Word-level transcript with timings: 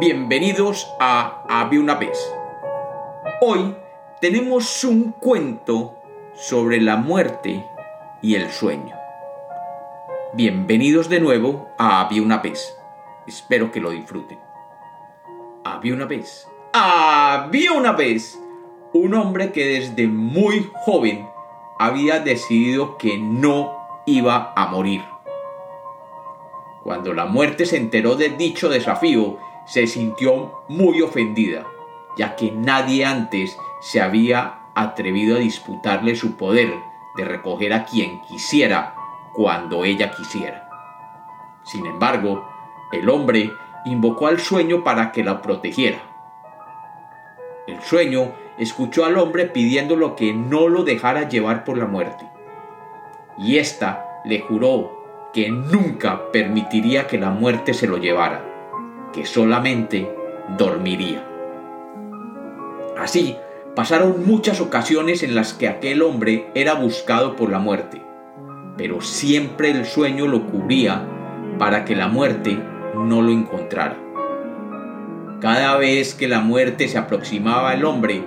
Bienvenidos 0.00 0.90
a 0.98 1.44
Había 1.50 1.78
una 1.78 1.96
vez. 1.96 2.18
Hoy 3.42 3.76
tenemos 4.22 4.84
un 4.84 5.12
cuento 5.12 5.98
sobre 6.34 6.80
la 6.80 6.96
muerte 6.96 7.66
y 8.22 8.36
el 8.36 8.50
sueño. 8.50 8.96
Bienvenidos 10.32 11.10
de 11.10 11.20
nuevo 11.20 11.68
a 11.76 12.00
Había 12.00 12.22
una 12.22 12.38
vez. 12.38 12.74
Espero 13.26 13.70
que 13.70 13.82
lo 13.82 13.90
disfruten. 13.90 14.38
Había 15.62 15.92
una 15.92 16.06
vez. 16.06 16.48
Había 16.72 17.72
una 17.72 17.92
vez 17.92 18.40
un 18.94 19.12
hombre 19.12 19.52
que 19.52 19.66
desde 19.66 20.06
muy 20.06 20.70
joven 20.86 21.28
había 21.78 22.18
decidido 22.18 22.96
que 22.96 23.18
no 23.18 23.76
iba 24.06 24.54
a 24.56 24.68
morir. 24.68 25.02
Cuando 26.82 27.12
la 27.12 27.26
muerte 27.26 27.66
se 27.66 27.76
enteró 27.76 28.16
de 28.16 28.30
dicho 28.30 28.70
desafío, 28.70 29.38
se 29.66 29.86
sintió 29.86 30.62
muy 30.68 31.00
ofendida, 31.02 31.66
ya 32.16 32.36
que 32.36 32.50
nadie 32.50 33.04
antes 33.04 33.56
se 33.80 34.00
había 34.00 34.60
atrevido 34.74 35.36
a 35.36 35.40
disputarle 35.40 36.16
su 36.16 36.36
poder 36.36 36.72
de 37.16 37.24
recoger 37.24 37.72
a 37.72 37.84
quien 37.84 38.20
quisiera 38.22 38.94
cuando 39.34 39.84
ella 39.84 40.10
quisiera. 40.10 40.68
Sin 41.64 41.86
embargo, 41.86 42.48
el 42.92 43.08
hombre 43.08 43.50
invocó 43.84 44.26
al 44.26 44.40
sueño 44.40 44.84
para 44.84 45.12
que 45.12 45.24
la 45.24 45.42
protegiera. 45.42 45.98
El 47.66 47.80
sueño 47.82 48.32
escuchó 48.58 49.04
al 49.04 49.16
hombre 49.18 49.46
pidiéndolo 49.46 50.16
que 50.16 50.32
no 50.32 50.68
lo 50.68 50.84
dejara 50.84 51.28
llevar 51.28 51.64
por 51.64 51.78
la 51.78 51.86
muerte. 51.86 52.28
Y 53.38 53.58
ésta 53.58 54.20
le 54.24 54.40
juró 54.40 55.30
que 55.32 55.50
nunca 55.50 56.30
permitiría 56.30 57.06
que 57.06 57.18
la 57.18 57.30
muerte 57.30 57.72
se 57.72 57.86
lo 57.86 57.96
llevara, 57.96 58.44
que 59.12 59.26
solamente 59.26 60.10
dormiría. 60.56 61.24
Así, 62.98 63.36
pasaron 63.74 64.26
muchas 64.26 64.60
ocasiones 64.60 65.22
en 65.22 65.34
las 65.34 65.54
que 65.54 65.68
aquel 65.68 66.02
hombre 66.02 66.50
era 66.54 66.74
buscado 66.74 67.36
por 67.36 67.50
la 67.50 67.58
muerte, 67.58 68.02
pero 68.76 69.00
siempre 69.00 69.70
el 69.70 69.86
sueño 69.86 70.26
lo 70.26 70.46
cubría 70.46 71.02
para 71.58 71.84
que 71.84 71.96
la 71.96 72.08
muerte 72.08 72.58
no 72.94 73.22
lo 73.22 73.32
encontrara. 73.32 73.96
Cada 75.40 75.76
vez 75.76 76.14
que 76.14 76.28
la 76.28 76.40
muerte 76.40 76.88
se 76.88 76.98
aproximaba 76.98 77.70
al 77.70 77.84
hombre 77.84 78.24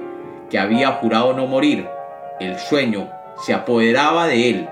que 0.50 0.60
había 0.60 0.92
jurado 0.92 1.34
no 1.34 1.48
morir, 1.48 1.88
el 2.40 2.60
sueño 2.60 3.10
se 3.38 3.54
apoderaba 3.54 4.28
de 4.28 4.50
él 4.50 4.70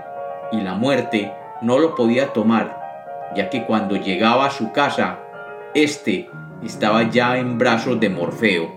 y 0.51 0.61
la 0.61 0.73
muerte 0.73 1.31
no 1.61 1.79
lo 1.79 1.95
podía 1.95 2.33
tomar, 2.33 3.31
ya 3.35 3.49
que 3.49 3.65
cuando 3.65 3.95
llegaba 3.95 4.45
a 4.45 4.51
su 4.51 4.71
casa, 4.73 5.19
éste 5.73 6.29
estaba 6.63 7.09
ya 7.09 7.37
en 7.37 7.57
brazos 7.57 7.99
de 7.99 8.09
Morfeo, 8.09 8.71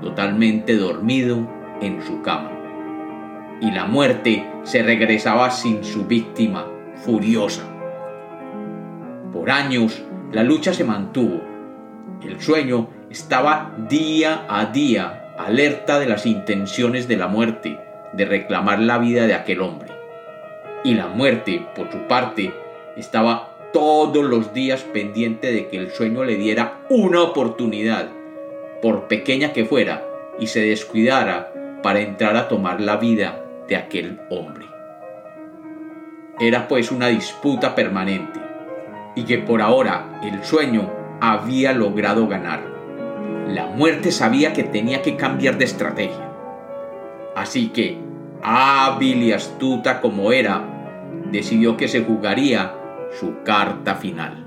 totalmente 0.00 0.76
dormido 0.76 1.48
en 1.80 2.02
su 2.02 2.22
cama. 2.22 2.52
Y 3.60 3.70
la 3.70 3.86
muerte 3.86 4.46
se 4.64 4.82
regresaba 4.82 5.50
sin 5.50 5.84
su 5.84 6.06
víctima, 6.06 6.66
furiosa. 6.96 7.62
Por 9.32 9.50
años 9.50 10.02
la 10.32 10.42
lucha 10.42 10.72
se 10.72 10.84
mantuvo. 10.84 11.40
El 12.22 12.40
sueño 12.40 12.88
estaba 13.10 13.74
día 13.88 14.46
a 14.48 14.66
día 14.66 15.34
alerta 15.38 15.98
de 15.98 16.06
las 16.06 16.26
intenciones 16.26 17.08
de 17.08 17.16
la 17.16 17.28
muerte 17.28 17.78
de 18.12 18.24
reclamar 18.24 18.80
la 18.80 18.98
vida 18.98 19.26
de 19.26 19.34
aquel 19.34 19.60
hombre 19.60 19.96
y 20.86 20.94
la 20.94 21.08
muerte, 21.08 21.66
por 21.74 21.90
su 21.90 21.98
parte, 22.06 22.52
estaba 22.96 23.55
todos 23.72 24.24
los 24.24 24.52
días 24.52 24.82
pendiente 24.82 25.52
de 25.52 25.68
que 25.68 25.76
el 25.76 25.90
sueño 25.90 26.24
le 26.24 26.36
diera 26.36 26.80
una 26.88 27.22
oportunidad, 27.22 28.08
por 28.82 29.08
pequeña 29.08 29.52
que 29.52 29.64
fuera, 29.64 30.04
y 30.38 30.48
se 30.48 30.60
descuidara 30.60 31.52
para 31.82 32.00
entrar 32.00 32.36
a 32.36 32.48
tomar 32.48 32.80
la 32.80 32.96
vida 32.96 33.44
de 33.68 33.76
aquel 33.76 34.20
hombre. 34.30 34.66
Era 36.38 36.68
pues 36.68 36.90
una 36.90 37.08
disputa 37.08 37.74
permanente, 37.74 38.40
y 39.14 39.24
que 39.24 39.38
por 39.38 39.62
ahora 39.62 40.20
el 40.22 40.44
sueño 40.44 40.90
había 41.20 41.72
logrado 41.72 42.28
ganar. 42.28 42.60
La 43.48 43.66
muerte 43.66 44.12
sabía 44.12 44.52
que 44.52 44.62
tenía 44.62 45.02
que 45.02 45.16
cambiar 45.16 45.56
de 45.56 45.64
estrategia. 45.64 46.30
Así 47.34 47.68
que, 47.68 47.98
hábil 48.42 49.22
y 49.22 49.32
astuta 49.32 50.00
como 50.00 50.32
era, 50.32 50.62
decidió 51.30 51.76
que 51.76 51.88
se 51.88 52.02
jugaría 52.02 52.74
su 53.18 53.42
carta 53.44 53.94
final. 53.94 54.44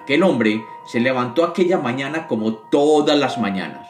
Aquel 0.00 0.22
hombre 0.22 0.64
se 0.86 1.00
levantó 1.00 1.44
aquella 1.44 1.78
mañana 1.78 2.26
como 2.26 2.54
todas 2.54 3.18
las 3.18 3.38
mañanas 3.38 3.88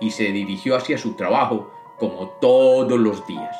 y 0.00 0.10
se 0.10 0.24
dirigió 0.32 0.76
hacia 0.76 0.98
su 0.98 1.14
trabajo 1.14 1.70
como 1.98 2.28
todos 2.40 2.98
los 2.98 3.26
días. 3.26 3.56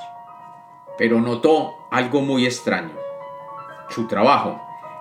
Pero 0.99 1.21
notó 1.21 1.87
algo 1.91 2.23
muy 2.23 2.45
extraño. 2.45 2.95
Su 3.89 4.09
trabajo, 4.09 4.61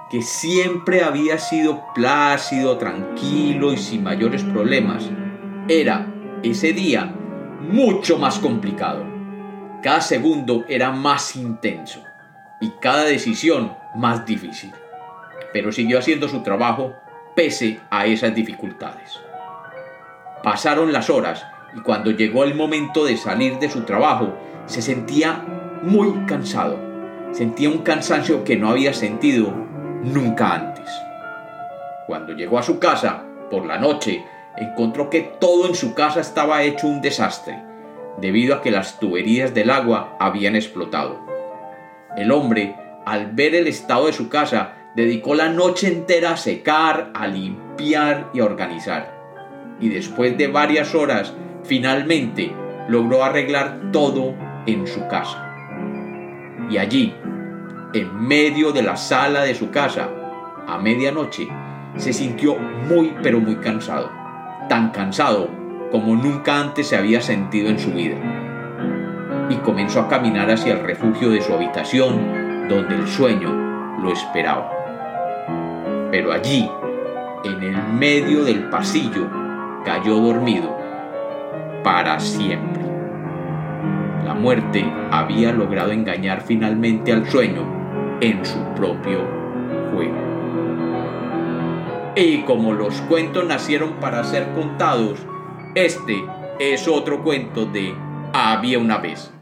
que 0.10 0.22
siempre 0.22 1.04
había 1.04 1.40
sido 1.40 1.82
plácido, 1.96 2.78
tranquilo 2.78 3.74
y 3.74 3.78
sin 3.78 4.04
mayores 4.04 4.44
problemas, 4.44 5.10
era 5.68 6.14
ese 6.44 6.74
día 6.74 7.16
mucho 7.62 8.20
más 8.20 8.38
complicado. 8.38 9.04
Cada 9.82 10.02
segundo 10.02 10.66
era 10.68 10.92
más 10.92 11.36
intenso 11.36 12.04
y 12.60 12.70
cada 12.82 13.04
decisión 13.04 13.76
más 13.96 14.26
difícil. 14.26 14.72
Pero 15.54 15.72
siguió 15.72 16.00
haciendo 16.00 16.28
su 16.28 16.44
trabajo 16.44 16.94
pese 17.36 17.80
a 17.90 18.06
esas 18.06 18.34
dificultades. 18.34 19.20
Pasaron 20.44 20.94
las 20.94 21.10
horas 21.10 21.46
y 21.76 21.82
cuando 21.82 22.12
llegó 22.12 22.44
el 22.44 22.56
momento 22.56 23.06
de 23.06 23.18
salir 23.18 23.60
de 23.60 23.70
su 23.70 23.84
trabajo, 23.84 24.34
se 24.66 24.82
sentía 24.82 25.44
muy 25.82 26.26
cansado. 26.26 26.80
Sentía 27.32 27.70
un 27.70 27.80
cansancio 27.80 28.44
que 28.44 28.56
no 28.56 28.70
había 28.70 28.94
sentido 28.94 29.54
nunca 30.04 30.54
antes. 30.54 30.90
Cuando 32.08 32.34
llegó 32.34 32.58
a 32.60 32.64
su 32.64 32.80
casa, 32.80 33.24
por 33.50 33.66
la 33.66 33.78
noche, 33.78 34.24
encontró 34.58 35.10
que 35.10 35.22
todo 35.22 35.68
en 35.68 35.76
su 35.76 35.94
casa 35.94 36.22
estaba 36.22 36.64
hecho 36.64 36.88
un 36.88 37.02
desastre 37.02 37.62
debido 38.18 38.56
a 38.56 38.62
que 38.62 38.72
las 38.72 39.00
tuberías 39.00 39.54
del 39.54 39.70
agua 39.70 40.16
habían 40.20 40.56
explotado. 40.56 41.35
El 42.18 42.32
hombre, 42.32 42.76
al 43.06 43.32
ver 43.32 43.56
el 43.56 43.68
estado 43.68 44.08
de 44.08 44.14
su 44.14 44.30
casa, 44.30 44.74
dedicó 44.96 45.36
la 45.36 45.50
noche 45.50 45.88
entera 45.88 46.32
a 46.32 46.38
secar, 46.38 47.12
a 47.14 47.28
limpiar 47.28 48.30
y 48.34 48.40
a 48.40 48.46
organizar. 48.46 49.14
Y 49.80 49.90
después 49.90 50.38
de 50.38 50.48
varias 50.48 50.96
horas, 50.96 51.34
finalmente 51.64 52.54
logró 52.88 53.24
arreglar 53.24 53.92
todo 53.92 54.34
en 54.66 54.88
su 54.88 55.08
casa. 55.08 55.42
Y 56.70 56.78
allí, 56.78 57.14
en 57.94 58.28
medio 58.28 58.72
de 58.72 58.84
la 58.84 58.96
sala 58.96 59.44
de 59.44 59.56
su 59.56 59.70
casa, 59.70 60.10
a 60.68 60.78
medianoche, 60.78 61.48
se 61.98 62.14
sintió 62.14 62.58
muy 62.58 63.14
pero 63.22 63.40
muy 63.40 63.56
cansado. 63.58 64.10
Tan 64.70 64.90
cansado 64.92 65.50
como 65.92 66.16
nunca 66.16 66.60
antes 66.60 66.88
se 66.88 66.98
había 66.98 67.22
sentido 67.22 67.70
en 67.70 67.80
su 67.80 67.92
vida. 67.92 68.16
Y 69.50 69.56
comenzó 69.58 70.02
a 70.02 70.08
caminar 70.08 70.50
hacia 70.50 70.74
el 70.74 70.84
refugio 70.84 71.30
de 71.30 71.42
su 71.42 71.54
habitación, 71.54 72.68
donde 72.68 72.96
el 72.96 73.08
sueño 73.08 73.52
lo 74.02 74.12
esperaba. 74.12 74.72
Pero 76.12 76.32
allí, 76.32 76.70
en 77.44 77.64
el 77.64 77.78
medio 77.94 78.44
del 78.44 78.70
pasillo, 78.70 79.28
cayó 79.84 80.18
dormido 80.18 80.76
para 81.84 82.20
siempre. 82.20 82.84
La 84.26 84.34
muerte 84.34 84.92
había 85.12 85.52
logrado 85.52 85.92
engañar 85.92 86.42
finalmente 86.42 87.14
al 87.14 87.30
sueño 87.30 87.62
en 88.22 88.44
su 88.44 88.60
propio 88.76 89.20
juego. 89.94 90.18
Y 92.16 92.40
como 92.44 92.74
los 92.74 93.02
cuentos 93.02 93.46
nacieron 93.46 94.00
para 94.00 94.24
ser 94.24 94.54
contados, 94.54 95.20
este 95.76 96.24
es 96.60 96.88
otro 96.88 97.22
cuento 97.22 97.66
de 97.66 97.94
Había 98.34 98.80
una 98.80 98.98
vez. 98.98 99.35